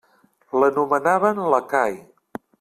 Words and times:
L'anomenaven 0.63 1.43
lacai. 1.55 1.95